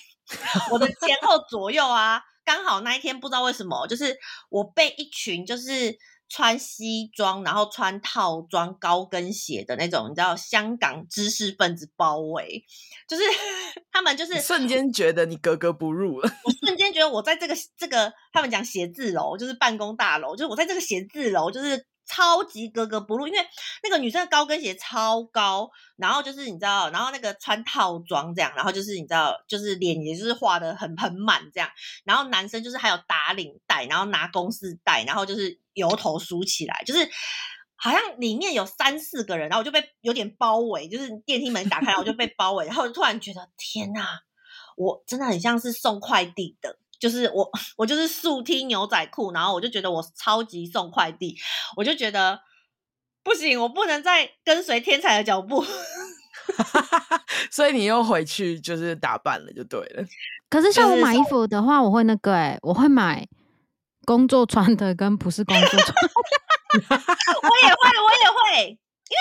[0.69, 2.21] 我的前后左右啊。
[2.49, 4.17] 刚好那一天不知道为什么，就是
[4.49, 5.95] 我被一群就是
[6.27, 12.65] 穿西装，然后穿套装、高跟鞋的那种，你知道香港知识分子包围，
[13.07, 13.21] 就是
[13.93, 16.31] 他们就是瞬间觉得你格格不入了。
[16.43, 23.39] 我瞬间觉得我在这个这个他们讲写字楼，就是办公大楼，就是我在这个写字楼，就是超级格格不入，因为
[23.83, 31.69] 那个女生的高跟鞋超高，然后就是你知道，然后那个穿套装这样，然后就是你知道，就是脸也就是画的很很满这样，
[32.03, 37.07] 然后男生就是还有打领带，然后拿公事袋，然后就是油头梳起来，就是
[37.75, 44.21] 好像里面有三四个人，然后我就被有点包围，就是电梯门打开，然后我就被包围，然后我就突然觉得天哪，
[44.75, 46.79] 我真的很像是送快递的。
[46.99, 51.38] 就是我， 我就是速踢牛仔裤，然后我就觉得我超级送快递，
[51.77, 52.41] 我就觉得
[53.23, 55.65] 不行，我不能再跟随天才的脚步，
[57.49, 60.05] 所以你又回去就是打扮了，就对了。
[60.49, 63.25] 可是像我买衣服的话，我会那个哎、欸，我会买
[64.05, 66.12] 工作穿的跟不是工作穿的，
[66.89, 69.15] 我也会，我也会，因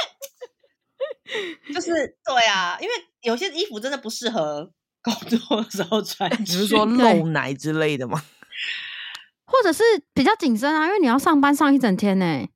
[1.69, 4.73] 为就是对啊，因为有些衣服真的不适合。
[5.03, 8.23] 工作的时候穿，你是说露奶之类的吗？
[9.47, 9.83] 或者是
[10.13, 12.51] 比较紧身啊，因为你要上班上一整天呢、欸。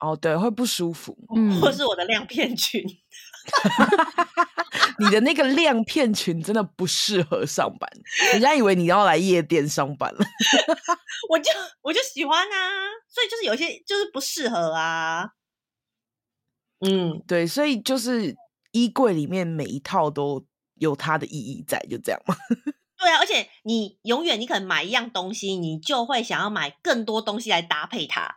[0.00, 1.16] 哦，对，会不舒服。
[1.36, 2.82] 嗯，或是我的亮片裙，
[4.98, 7.88] 你的那个亮片裙真的不适合上班，
[8.32, 10.24] 人家以为你要来夜店上班了。
[11.28, 11.50] 我就
[11.82, 12.58] 我就喜欢啊，
[13.08, 15.30] 所以就是有些就是不适合啊。
[16.80, 18.34] 嗯，对，所以就是
[18.72, 20.44] 衣柜里面每一套都。
[20.82, 22.36] 有它的意义在，就这样嘛。
[22.98, 28.36] 对啊，而且你永远你可能买一样东西，你就会想要买更多东西来搭配它。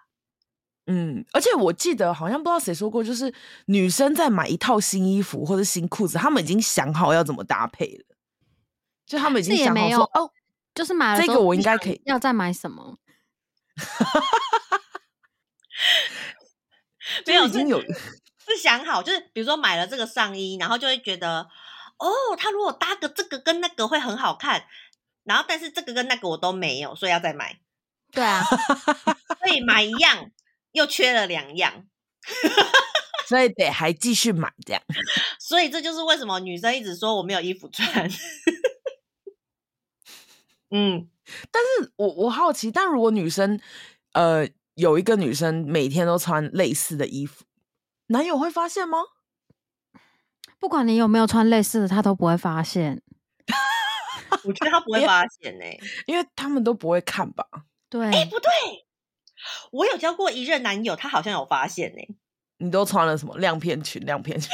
[0.87, 3.31] 嗯，而且我记得好像不知道谁说过，就是
[3.65, 8.05] 女生在买一套新衣服或者新裤子，她们已经想好要怎么搭配了。
[9.05, 10.31] 就她们已经想好说哦，
[10.73, 12.97] 就是买了这个我应该可以要再买什么？
[17.27, 21.47] 没有，已经有是想好，就是比如说买了这个上衣，然后就会觉得。
[21.97, 24.65] 哦，他如果搭个这个跟那个会很好看，
[25.23, 27.59] 然后但是这个跟那个我都没有，所以要再买。
[28.11, 28.43] 对啊，
[29.39, 30.31] 所以买一样
[30.71, 31.85] 又缺了两样，
[33.27, 34.81] 所以得还继续买这样。
[35.39, 38.09] 所以这就是为什么女生一直说我没有衣服穿。
[40.71, 41.09] 嗯，
[41.51, 43.59] 但是我我好奇，但如果女生
[44.13, 47.45] 呃有一个女生每天都穿类似的衣服，
[48.07, 48.99] 男友会发现吗？
[50.65, 52.99] 不管你有没有穿类似的，他都不会发现。
[54.43, 57.45] 我觉得他不会发现呢、欸，因为他们都不会看吧？
[57.87, 58.49] 对，哎、欸，不对，
[59.71, 62.15] 我有交过一任男友，他好像有发现呢、欸。
[62.57, 64.03] 你都穿了什么亮片裙？
[64.07, 64.49] 亮片裙？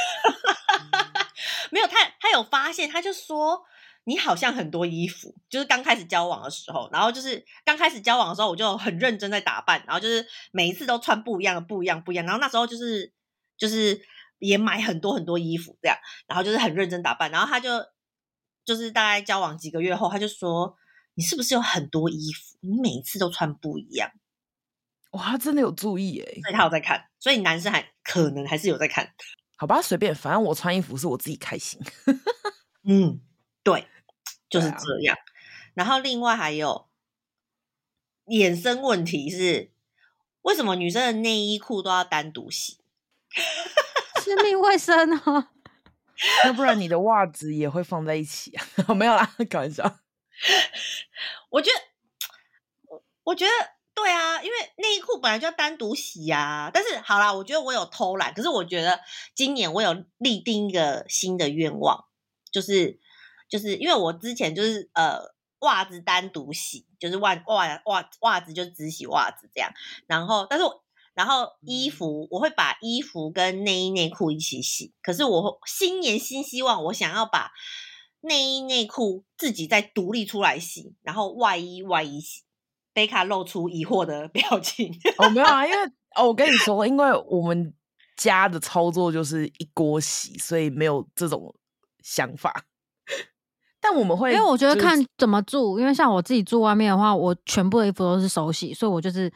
[1.72, 3.62] 没有，他他有发现，他就说
[4.04, 5.34] 你好像很多衣服。
[5.48, 12.26] 就是刚开始交往的时候，然后就是刚开始交往的时候，我就很认真在打扮，然后就是每一次都穿不一样的，不一样，不一样。
[12.26, 13.14] 然后那时候就是
[13.56, 13.98] 就是。
[14.42, 17.70] 也买很多很多衣服，这样，然后就是很认真打扮，然后他就
[18.64, 20.76] 就是大概交往几个月后，他就说
[21.14, 22.58] ：“你是不是有很多衣服？
[22.60, 24.10] 你每一次都穿不一样。”
[25.12, 29.14] 哇，他真的有注意耶，所以他有在看，所以男生还可能还是有在看。
[29.56, 31.80] 好吧，随便，反正我穿衣服是我自己开心。
[32.82, 33.20] 嗯，
[33.62, 33.86] 对，
[34.50, 35.14] 就是这样。
[35.14, 35.22] 啊、
[35.74, 36.88] 然后另外还有
[38.26, 39.70] 衍生问题是，
[40.40, 42.78] 为什么女生的内衣裤都要单独洗？
[44.22, 45.50] 私密卫生啊，
[46.44, 48.64] 要不然你的袜子也会放在一起啊？
[48.94, 49.82] 没有啦，开玩笑。
[51.50, 53.50] 我觉得，我觉得
[53.94, 56.70] 对啊，因为内衣裤本来就要单独洗啊。
[56.72, 59.00] 但是好啦，我觉得我有偷懒，可是我觉得
[59.34, 62.04] 今年我有立定一个新的愿望，
[62.52, 63.00] 就是
[63.48, 65.18] 就是因为我之前就是呃
[65.60, 69.72] 袜子单独洗，就是袜袜袜袜子就只洗袜子这样，
[70.06, 70.82] 然后但是我。
[71.14, 77.50] 然后衣服我会把衣服跟内衣内裤一起洗，可是我新年新希望，我想要把
[78.22, 82.42] 内衣内裤自己再独立出来洗，然后外衣外衣洗。
[82.94, 84.94] 贝卡露出疑惑的 表情。
[85.18, 85.78] 哦，没有啊，因为
[86.14, 87.74] 哦，我跟你说，因为我们
[88.16, 91.54] 家的操作就是一锅洗，所以没有这种
[92.02, 92.64] 想法。
[93.80, 99.32] 但我们会，因为我觉得看怎么住，因为像我自己住外面的话，我全部的衣服都是手洗，所以我就是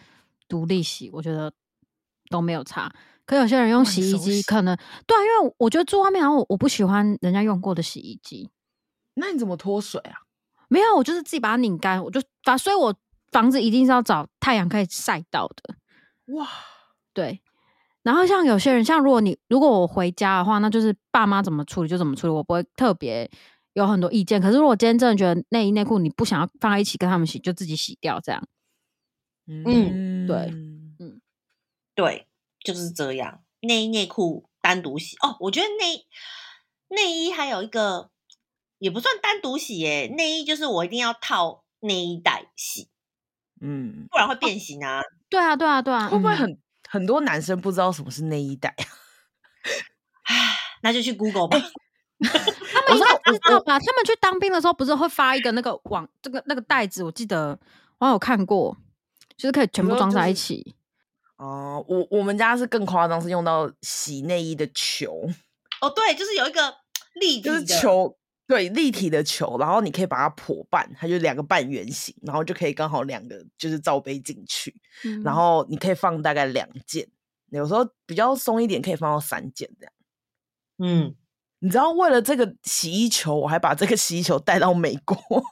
[0.49, 1.53] 独立洗，我觉得。
[2.31, 2.91] 都没有差，
[3.25, 8.51] 可有些人用洗衣机，可能对啊，因为我觉得住外面，然后我我不喜欢人家用过的洗衣机。
[9.15, 10.19] 那你怎么脱水啊？
[10.69, 12.95] 没有，我就是自己把它拧干，我就把，所以我
[13.31, 15.75] 房子一定是要找太阳可以晒到的。
[16.35, 16.49] 哇，
[17.13, 17.41] 对。
[18.03, 23.29] 然后像有些人，像如果你如果我回家的话，那就是爸妈怎么处理就怎么处理，我不会特别
[23.73, 24.41] 有很多意见。
[24.41, 28.43] 可是如果今天真的觉得内衣内裤你不想要放在一起跟他们洗，就自己洗掉这样。
[29.47, 30.53] 嗯，对。
[31.97, 32.29] 对，
[32.63, 33.43] 就是这样。
[33.61, 35.37] 内衣内裤单独洗哦。
[35.41, 36.07] 我觉得内
[36.89, 38.11] 内衣还有一个
[38.79, 40.07] 也不算单独洗耶。
[40.17, 42.89] 内衣就是我一定要套内衣袋洗，
[43.61, 45.01] 嗯，不然会变形啊。
[45.29, 46.09] 对啊，对啊，对啊。
[46.09, 48.77] 会不会很很多男生不知道什么是内衣袋，
[50.25, 51.59] 唉，那就去 Google 吧。
[52.19, 53.79] 他们应该知道吧？
[53.81, 57.59] 他们去当兵的时候，不是会发一个那个网，这个那个袋子，我记得
[57.99, 58.77] 我有看过，
[59.37, 60.77] 就是可以全部装在一起。
[61.37, 65.29] 哦、呃，我我们家是更夸张，是用到洗内衣的球。
[65.81, 66.75] 哦，对，就是有一个
[67.15, 77.07] 立体的就是球，对，立体的球，然后你可以把它破半，它就两个半圆形，然后就可以刚好两个就是罩杯进去，嗯、然后你可以放大概两件，
[77.51, 79.93] 有时候比较松一点，可以放到三件这样。
[80.79, 81.15] 嗯。
[81.61, 85.17] 你知道，为了这个洗衣球，我还把这个洗衣球带到美国。
[85.17, 85.43] 哦，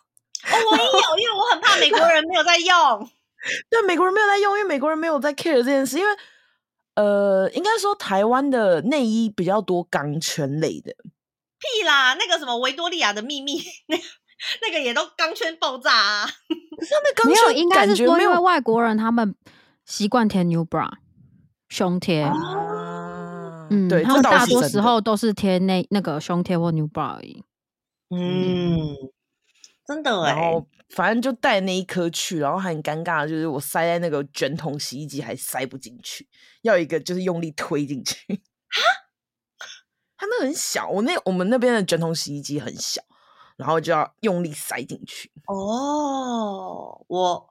[0.70, 3.10] 我也有，因为我很怕美国人没有在用。
[3.70, 5.98] 对，美国人没有在用，因为美国人没有在 care 这件事。
[5.98, 6.10] 因为，
[6.94, 10.94] 呃，应该说台湾的内衣比较多钢圈类的。
[11.58, 13.96] 屁啦，那个什么维多利亚的秘密，那
[14.62, 16.26] 那个也都钢圈爆炸啊。
[16.26, 19.34] 上面钢圈应该是说因为外国人他们
[19.84, 20.90] 习惯贴 new bra
[21.68, 22.22] 胸贴。
[22.22, 22.32] 啊
[23.70, 27.42] 嗯，对，他们大多时候都是贴那那个胸贴或 new bra 而已。
[28.10, 28.94] 嗯，
[29.86, 30.34] 真的哎。
[30.34, 36.28] 然后反正就带那一颗去，然后很尴尬的就是我塞在那个卷筒洗衣机还塞不进去，
[36.62, 38.16] 要一个就是用力推进去。
[38.26, 38.82] 哈，
[40.16, 43.02] 它那很小，我那我们那边的卷筒洗衣机很小，
[43.56, 45.30] 然后就要用力塞进去。
[45.46, 47.50] 哦，我。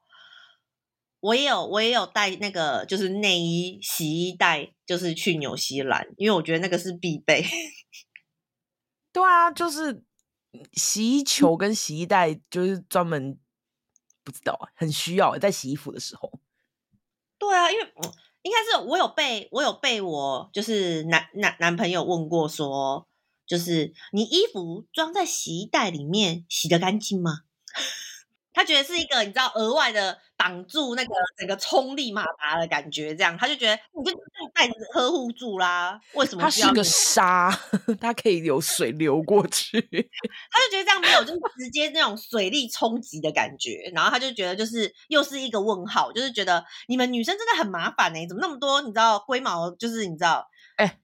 [1.24, 7.46] 我也有，我也有带那个，就是内衣洗衣袋，就是去纽西兰，因为我觉得那个是必备。
[9.14, 10.04] 对啊，就是
[10.74, 13.38] 洗衣球跟洗衣袋，就是专门
[14.24, 16.40] 不知道，很需要在洗衣服的时候。
[17.38, 17.94] 对啊，因为
[18.44, 23.08] 应该是我有被我有被我就是男男男朋友问过说，
[23.46, 27.44] 就是你衣服装在洗衣袋里面洗得干净吗？
[28.54, 34.18] 他觉得是一个你知道额外的挡住那个整个冲力马达的感觉，这样他就觉得你就
[34.54, 36.00] 袋子呵护住啦。
[36.14, 36.44] 为什么？
[36.44, 37.50] 它是个沙，
[38.00, 39.82] 它可以有水流过去。
[39.82, 43.92] 他就觉得这样没有，就是直接那种水力冲击的感觉。
[43.94, 49.72] 然后他就觉得就是又是一个问号，就是觉得你们女生真的很麻烦呢、欸，怎么那么多你知道龟毛？
[49.76, 51.00] 就是你知道，哎、欸，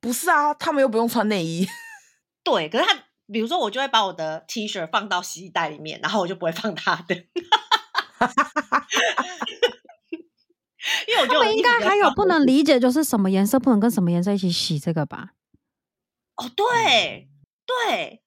[0.00, 1.66] 不是啊，他们又不用穿内衣。
[2.42, 3.04] 对，可是他。
[3.32, 7.14] 比如说，我就会把我的 T 恤放到洗衣袋里面，然后我就不会放他的。
[11.08, 15.30] 因为我觉得我应该还有不能理解，就是什么颜色不能跟什么颜色一起洗这个吧？
[16.36, 17.30] 哦，对
[17.64, 18.22] 对，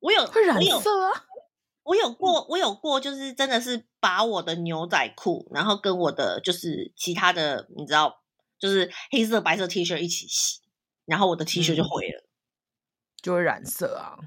[0.00, 1.24] 我有会染色啊。
[1.84, 8.22] 我有过，我有过，就是真的是把我的牛仔裤，然后跟我的就是其他的，你知道，
[8.58, 10.60] 就是黑色、白色 T 恤一起洗，
[11.04, 12.20] 然后我的 T 恤就毁了。
[12.22, 12.28] 嗯
[13.22, 14.18] 就会染色啊，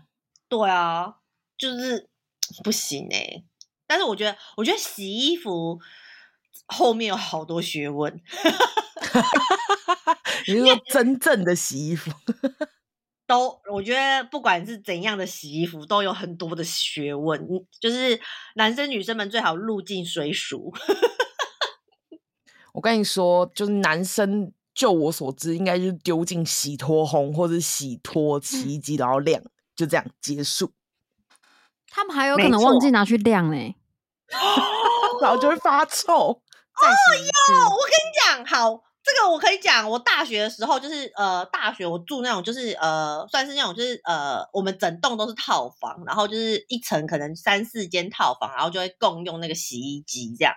[0.47, 1.15] 对啊，
[1.57, 2.09] 就是
[2.63, 3.43] 不行哎、欸。
[3.87, 5.79] 但是我觉得，我觉得洗衣服
[6.67, 8.15] 后面有好多学问。
[10.47, 12.11] 你是说真正的洗衣服？
[13.27, 17.47] 都，我觉得不管是怎样的洗衣服，都有很多的学问。
[17.79, 18.19] 就是
[18.55, 20.71] 男生女生们最好入境水熟。
[22.73, 24.53] 我跟你说，就是男生。
[24.75, 29.41] 就我所知，应该就是丢进洗脱烘或者洗脱洗衣机，然后晾，
[29.75, 30.71] 就这样结束。
[31.89, 33.75] 他们还有可能忘记拿去晾呢、欸
[35.21, 36.13] 然后就会发臭。
[36.13, 37.91] 哦哟，我跟
[38.37, 39.89] 你讲，好，这个我可以讲。
[39.89, 50.53] 我大学的时候，就是呃，大学我住那种，就是呃，算是那种，就是呃，我们整栋都是套房，然后就是一层可能三四间套房，然后就会共用那个洗衣机这样。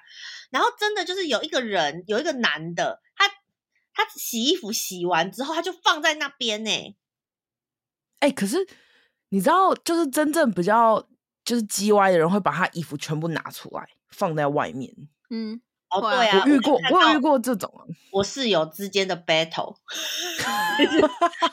[0.51, 3.31] 然后真的就是有一个人，有一个男的，他。
[4.01, 6.97] 他洗衣服洗完之后，他就放在那边呢、欸。
[8.21, 8.65] 哎、欸，可是
[9.31, 11.07] 你知道，就是真正比较
[11.45, 14.93] 就是叽歪的人，会把他衣服全部拿出来放在外面。
[15.31, 15.61] 嗯，
[15.91, 17.85] 哦，对啊，我遇过，我，我有遇过这种啊。
[18.13, 19.77] 我室友之间的 battle，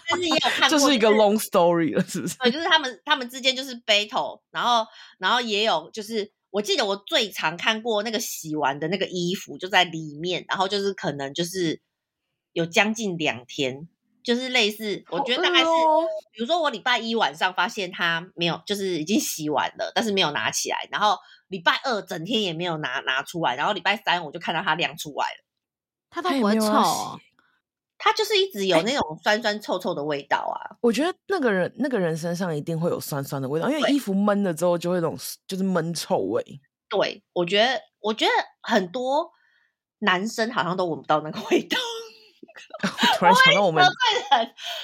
[0.10, 2.38] 但是也有看过、就是一个 long story 了，是不是？
[2.38, 4.86] 对，就是他们他们之间就是 battle，然后
[5.20, 11.82] 然后也有就是，我记得我最常看过那个洗完的那个衣服就在里面，然后就是可能就是。
[12.56, 13.90] 有将近两天，
[14.26, 21.16] 就是类似，我觉得大概是，哦、比如说我礼拜一晚上发现它没有，就是已经洗完了，但是没有拿起来，然后
[21.48, 25.46] 礼拜二整天也没有拿拿出来，然后礼拜三我就看到它晾出来了，
[26.10, 27.20] 它都不会臭，哦，
[28.00, 30.76] 它就是一直有那种酸酸臭臭的味道啊。
[30.82, 35.16] 我觉得那个人那个人身上一定会有酸酸的味道，因为衣服闷了之后就会那种
[35.48, 36.44] 就是闷臭味。
[36.90, 38.32] 对，我觉得我觉得
[38.62, 39.30] 很多
[40.00, 41.78] 男生好像都闻不到那个味道。
[43.20, 43.86] 突然想到我们，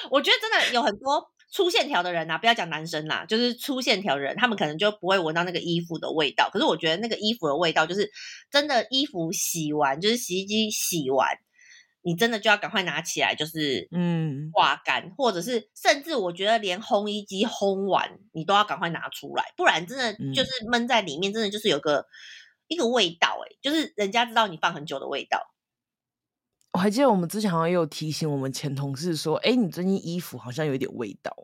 [0.10, 6.50] 我觉得真的有很多粗线条的人呐、啊，不要讲男生啦，就是粗线条的人，他们可能就不会闻到那个衣服的味道。
[6.52, 8.10] 可是我觉得那个衣服的味道，就是
[8.50, 11.28] 真的衣服洗完，就是洗衣机洗完，
[12.04, 22.06] 你真的就要赶快拿起来，就是嗯挂干，或者是甚至我觉得连烘衣机烘完，你都要赶快拿出来，不然真的就是闷在里面，真的就是有个
[22.68, 25.51] 一个味道，哎，就是人家知道你放很久的味道。
[26.74, 31.36] 我还记得我们之前好像也有提醒我们前同事说，哎，你最近衣服好像有一点味道。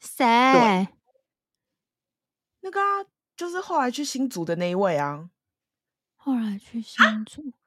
[0.00, 0.24] 谁？
[2.60, 3.04] 那个啊，
[3.36, 5.30] 就是后来去新竹的那一位啊。
[6.16, 7.42] 后来去新竹。
[7.42, 7.58] 啊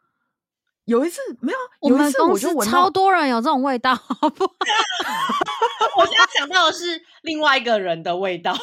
[0.85, 4.53] 有一次没有，我们公司超多人有这种味道，好不好？
[5.97, 8.55] 我现在想到的是另外一个人的味道。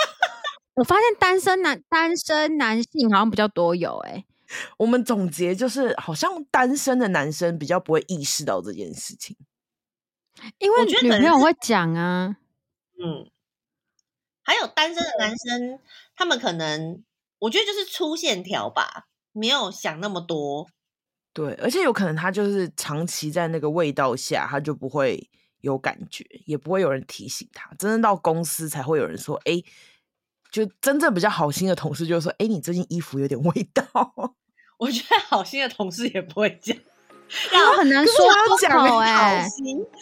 [0.76, 4.24] 我发现单身男单身男性好像比较多有哎、欸。
[4.78, 9.36] 我们总结就是，好像单身的男生比较不会意识到这件事情，
[10.58, 12.36] 因为女朋友会讲啊。
[13.00, 13.30] 嗯，
[14.42, 15.78] 还有单身的男生，
[16.16, 17.04] 他们可能
[17.38, 20.68] 我觉得就是粗线条吧，没有想那么多。
[21.32, 25.30] 对，而且有可能他就是长期在那个味道下，他就不会
[25.60, 27.68] 有感觉，也不会有人提醒他。
[27.78, 29.62] 真正到公司才会有人说：“哎，
[30.50, 33.84] 就真正比较好心的同事就说：‘哎，你最近衣服有点 味道。’
[34.78, 36.76] 我觉得好心的同事也不会讲，
[37.52, 38.14] 然后很难说
[38.58, 38.96] 出口。
[38.98, 39.46] 哎，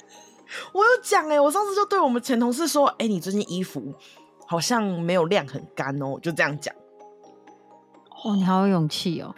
[0.73, 3.95] 我有讲哎，我上次就对我们前同事说：‘哎，你最近衣服
[4.47, 6.75] 好像没有晾很干哦。’就这样讲。
[8.23, 9.35] 哦，你好有勇气哦。”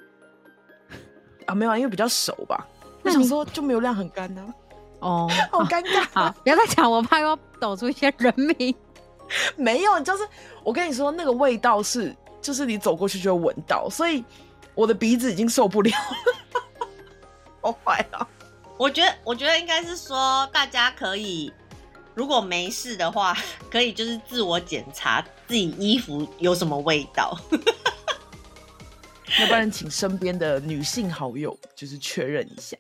[1.47, 2.67] 啊，没有，啊因为比较熟吧。
[3.05, 4.53] 我想说就没有晾很干呢、啊。
[5.01, 6.05] 哦， 好尴尬。
[6.13, 8.75] 好，不要再讲，我怕又要抖出一些人名。
[9.57, 10.27] 没有，就是
[10.65, 14.25] 我跟你说，那个味道是，就是你走过去就会闻到，所以
[14.79, 16.87] 我的鼻子已经受不了了。
[17.61, 18.25] 好坏啊！
[18.79, 21.53] 我觉得，我觉得应该是说，大家可以，
[22.15, 23.37] 如果没事的话，
[23.69, 27.37] 可以就是自我检查自己衣服有什么味道。
[29.41, 32.77] 要不然，请身边的女性好友就是确认一下。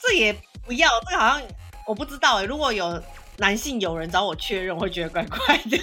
[0.00, 0.32] 这也
[0.64, 1.42] 不要，这个好像
[1.84, 2.44] 我不知道哎。
[2.44, 3.02] 如果有
[3.38, 5.76] 男性友人找我确认，我会觉得怪怪的。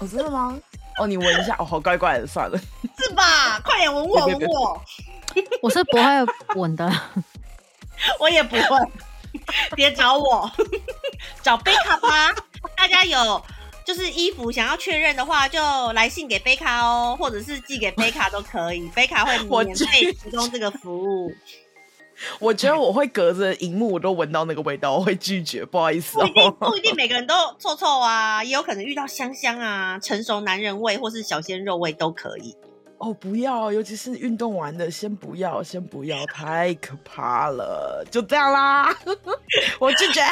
[0.00, 0.60] 哦，真的吗？
[0.98, 2.58] 哦，你闻一下，哦，好怪怪的，算了。
[2.98, 3.60] 是吧？
[3.64, 4.82] 快点闻我，闻我。
[5.62, 6.02] 我是不会
[6.54, 6.90] 闻的，
[8.20, 8.78] 我也不会。
[9.74, 10.50] 别找我，
[11.42, 12.34] 找贝卡吧。
[12.76, 13.42] 大家有。
[13.84, 21.30] 就是衣服想要确认的话，就来信给贝卡哦，或者是寄给贝卡都可以，贝卡会免费提供这个服务。
[22.40, 26.26] 我觉得我会隔着荧幕我都闻到那个味道，我会拒绝，不好意思哦。
[26.26, 32.56] 不一定，不一定每个人都臭臭啊，也有可能遇到香香啊、成熟男人味或是小鲜肉味都可以。
[32.98, 38.96] 哦，不要，尤其是运动完的，先不要，先不要，太可怕了，就这样啦，
[39.78, 40.22] 我拒绝。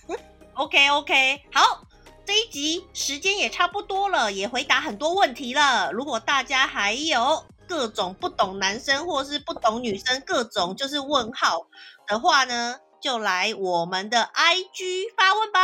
[0.54, 1.82] OK OK，好。
[2.26, 5.92] 这一集时间也差不多了，也回答很多问题了。
[5.92, 11.66] 如果大家还有各种不懂男生或是不懂女生各种就是问号
[12.06, 15.60] 的话呢，就来我们的 IG 发问吧。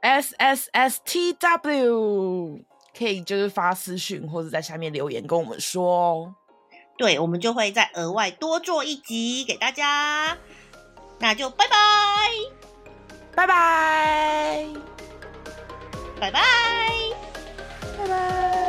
[0.00, 2.60] S S S T W
[2.96, 6.34] 可以就是发私讯或者在下面留言跟我们说哦。
[6.96, 10.36] 对，我们就会再额外多做一集给大家。
[11.18, 11.76] 那就拜拜，
[13.34, 14.66] 拜拜。
[16.20, 18.59] 拜拜。